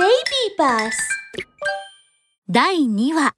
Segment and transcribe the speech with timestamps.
[0.00, 0.08] Baby
[0.56, 0.92] Bus
[2.48, 3.34] 第2話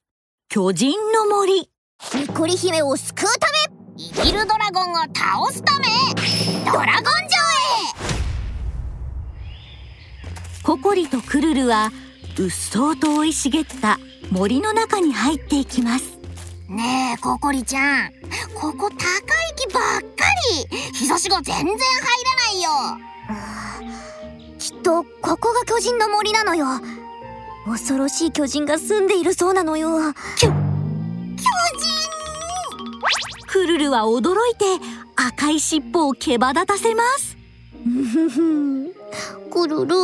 [0.48, 1.68] 巨人の森。
[2.14, 5.86] ニコリ姫を救うためイギルドラゴンを倒すため
[6.64, 7.42] ドラゴン城
[10.52, 10.62] へ。
[10.62, 11.90] ココリとクルルは
[12.38, 13.98] うっそうと生い茂った
[14.30, 16.16] 森の中に入っていきます。
[16.68, 18.12] ねえココリちゃん。
[18.54, 18.98] ここ高い
[19.56, 20.26] 木ばっか
[20.70, 20.78] り。
[20.92, 21.76] 日差しが全然入ら
[22.36, 22.70] ないよ
[24.82, 26.66] とここが巨人の森なのよ。
[27.64, 30.12] 恐ろしい巨人が住んでいるそうなのよ。
[30.36, 30.56] 巨巨人。
[33.46, 34.64] クルルは驚いて
[35.14, 37.36] 赤い尻尾を毛羽立たせます。
[39.52, 39.96] クルル。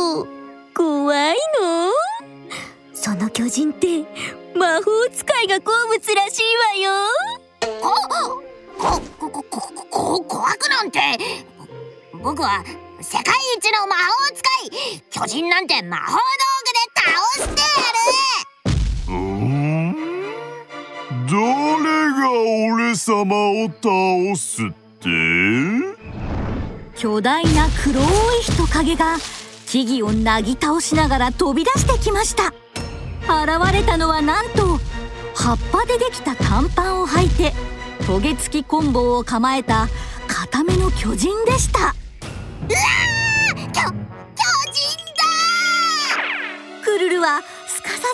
[0.73, 1.91] 怖いの。
[2.93, 4.05] その巨人って
[4.55, 6.91] 魔法使いが好物らしいわよ。
[7.81, 7.91] こ
[8.77, 10.99] ここここ怖くなんて
[12.23, 12.63] 僕は
[13.01, 14.01] 世界一の魔法
[14.35, 14.43] 使
[14.97, 16.19] い巨人なんて魔法道
[16.65, 17.67] 具で倒してや
[18.67, 19.07] る。
[19.07, 19.95] うーん？
[21.25, 21.39] 誰
[22.11, 22.29] が
[22.73, 24.67] 俺様を倒すっ
[24.99, 25.09] て？
[26.97, 28.05] 巨大な黒い
[28.41, 29.15] 人影が
[29.65, 32.47] 木々をなぎ倒しながら飛び出してきました。
[33.43, 34.77] 現れたのはなんと
[35.35, 37.53] 葉っぱでできた短パンを履いて
[38.05, 39.87] トゲ付き棍棒を構えた
[40.27, 41.95] 固めの巨人でした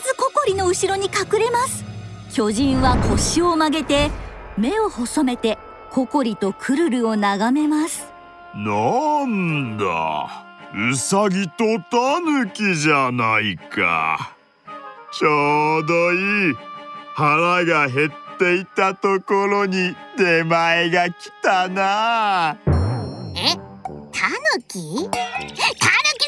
[0.06, 1.84] ずココリの後ろに隠れます。
[2.32, 4.12] 巨人は腰を曲げて
[4.58, 5.58] 目を細めて
[5.90, 8.08] ココリとクルルを眺めます。
[8.54, 10.46] なんだ。
[10.74, 14.36] ウサギとタヌキじゃないか。
[15.12, 16.54] ちょうどいい。
[17.16, 22.58] 腹が減っていたところに出前が来たな。
[23.36, 23.56] え？
[24.12, 25.10] タヌキ？
[25.10, 25.66] タヌキじ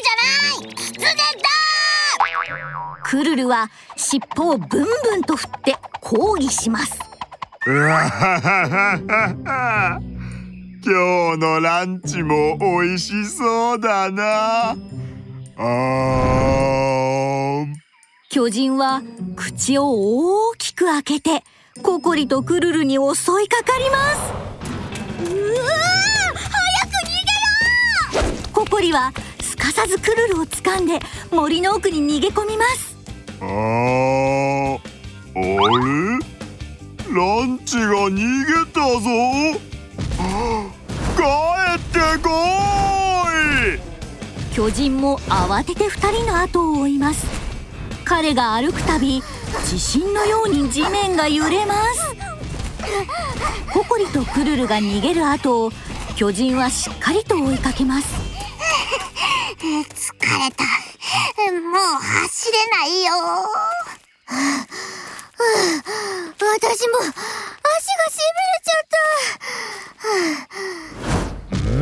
[0.08, 0.74] ゃない！
[0.74, 1.14] キツネだ
[3.08, 7.00] クルルは尻尾をブンブンと振って抗議します。
[7.66, 8.98] うわははは
[9.46, 10.00] は
[10.84, 14.76] 今日のランチも美味しそうだな。
[18.28, 19.00] 巨人は
[19.36, 19.86] 口を
[20.50, 21.44] 大きく開けて
[21.82, 23.00] ココリとクルルに襲
[23.40, 25.32] いかかります。
[25.32, 25.64] うわ
[26.36, 26.90] 早く
[28.12, 30.98] 逃げろココリはすかさずクルルを掴んで
[31.32, 32.97] 森の奥に逃げ込みます
[33.40, 34.78] あー
[35.34, 36.18] あれ？
[37.08, 39.00] ランチが逃げたぞ。
[41.16, 41.22] 帰
[41.74, 42.28] ってこ
[43.74, 44.54] い。
[44.54, 47.26] 巨人も慌てて2人の後を追います。
[48.04, 49.22] 彼が歩くたび
[49.64, 52.16] 地震のように地面が揺れます。
[53.72, 55.72] ココリとクルルが逃げる後を
[56.16, 58.08] 巨人はしっかりと追いかけます。
[59.60, 60.64] 疲れた。
[61.38, 63.12] もう走れないよ。
[66.40, 69.04] 私も足がしびれちゃった。
[71.52, 71.80] うー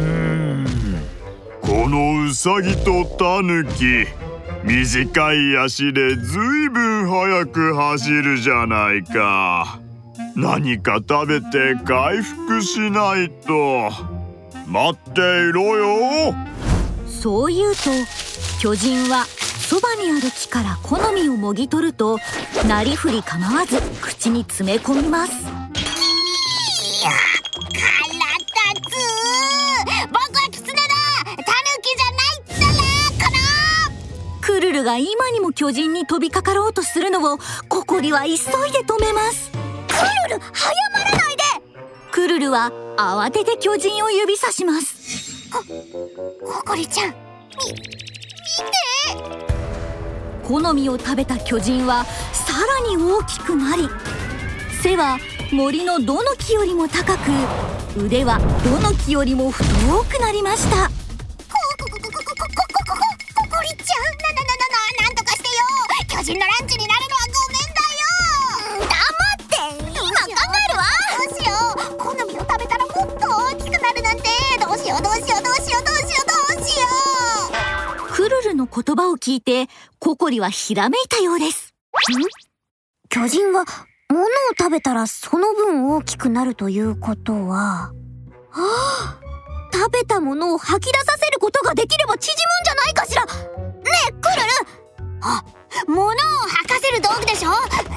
[0.62, 0.68] ん。
[1.62, 1.96] この
[2.26, 4.06] ウサギとタヌキ。
[4.62, 9.78] 短い足でずいぶん速く走るじゃないか。
[10.34, 13.90] 何か食べて回復しないと。
[14.66, 16.34] 待っていろよ。
[17.06, 17.90] そう言うと
[18.60, 19.24] 巨人は
[19.68, 22.20] そばにある木から好みをもぎ取ると
[22.68, 25.32] なりふり構わず口に詰め込みます。
[25.32, 25.74] 腹立
[28.88, 28.94] つ。
[30.06, 30.78] 僕はキツネだ。
[31.24, 31.42] タヌ
[31.82, 33.34] キじゃないったらか
[34.40, 37.38] クルルが今にも巨人に飛びかかろうとするのを
[37.68, 38.38] ココリは急いで
[38.86, 39.50] 止めます。
[39.52, 39.96] なク
[40.30, 41.42] ルル早まらないで。
[42.12, 45.50] クルルは慌てて巨人を指さします。
[45.50, 45.64] コ
[46.64, 47.14] コリちゃんみ
[49.32, 49.55] 見て
[50.46, 53.88] 好みを食べた巨人はさらに大きくなり
[54.80, 55.18] 背は
[55.52, 57.30] 森のどの木よりも高く
[57.98, 59.64] 腕はどの木よりも太
[60.04, 60.88] くなりました。
[60.88, 60.92] コ
[61.78, 63.02] ココココココココ
[63.42, 65.56] ココリちゃんななななななんとかしてよ
[66.08, 68.94] 巨人のランチになるのはごめんだよ黙
[69.34, 70.84] って今考えるわ
[71.16, 74.28] どうしよう好みを食べたらもっと大きくなるなんて
[74.60, 79.68] どうしようどうしようどうしようどうしようどうしようクルルの言葉を聞いて
[80.06, 81.74] ココリはひらめいたようです。
[81.92, 83.64] う巨人は
[84.08, 87.90] 物を食べたらその分大きくなるということは。
[87.90, 87.92] は
[88.52, 89.18] あ
[89.72, 93.24] 食べたものを吐き出させることができれば縮むんじゃないかしら。
[93.24, 93.32] ね
[94.08, 95.18] えクルル。
[95.22, 95.44] あ
[95.88, 97.50] 物を吐かせる道具でしょ。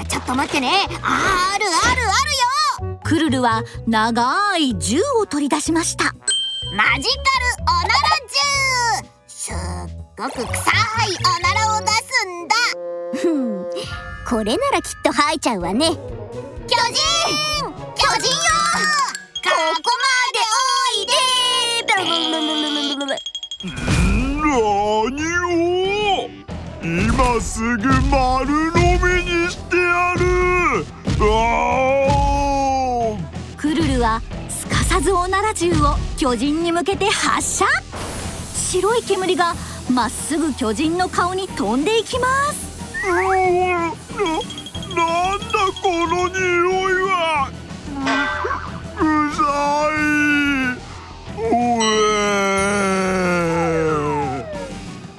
[0.08, 0.88] ちょっと待ってね。
[1.02, 2.02] あるある
[2.82, 2.98] あるよ。
[3.04, 6.06] クルルは長い銃を取り出しました。
[6.76, 7.59] マジカル
[10.20, 11.86] ごく臭いおならを出
[13.16, 13.32] すん
[14.28, 15.88] これならきっと吐いちゃうわね。
[15.88, 17.00] 巨人！
[17.96, 18.36] 巨人よ！
[19.42, 19.48] こ
[19.82, 20.04] こま
[20.36, 21.14] でおいで
[21.96, 22.04] 何
[25.46, 26.28] を？
[26.82, 30.84] 今すぐ丸飲みにしてやる。
[31.22, 31.24] あ
[33.56, 34.20] クルルは
[34.50, 37.64] すかさずおなら銃を巨人に向けて発射？
[38.54, 39.54] 白い煙が
[39.90, 42.70] まっすぐ巨人の顔に飛んでいきます。
[43.04, 43.36] ななんだ
[45.82, 47.50] この匂いは
[48.98, 49.04] うう
[49.34, 49.42] ざ
[49.96, 49.98] い
[51.36, 51.40] お
[51.82, 52.10] え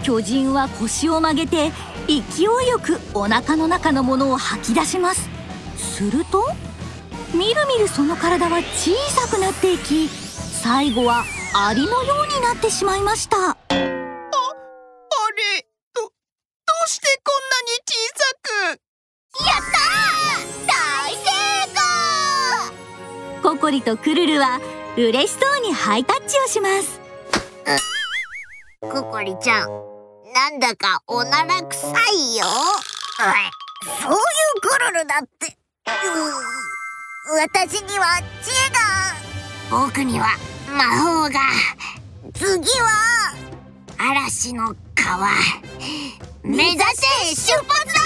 [0.04, 1.72] 巨人は腰を曲げて
[2.08, 5.30] 勢いよくお腹の中のものを吐き出します。
[5.78, 6.44] すると
[7.34, 13.58] みるみるその体は小さくなっていき最後はアリのようになってしまいました。
[17.84, 18.48] 小さく
[19.46, 21.30] やったー大成
[23.42, 24.60] 功ココリとクルルは
[24.98, 27.02] 嬉しそうにハイタッチをします
[28.82, 29.70] ココリちゃん
[30.34, 32.46] なんだかおなら臭いよ
[33.84, 34.18] そういう
[34.62, 35.58] クルルだって
[37.34, 40.38] 私には知恵が僕には
[40.78, 41.40] 魔法が
[42.34, 43.34] 次は
[43.98, 45.30] 嵐の川
[46.52, 48.02] 目指せ出発だ